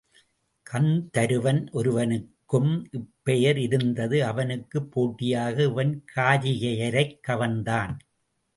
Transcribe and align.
கந்தருவன் 0.69 1.69
ஒருவனுக்கும் 1.71 2.89
இப்பெயர் 2.91 3.57
இருந்தது 3.57 4.25
அவனுக்குப் 4.25 4.91
போட்டியாக 4.91 5.63
இவன் 5.63 6.03
காரிகையரைக் 6.15 7.19
கவர்ந்தான். 7.27 7.97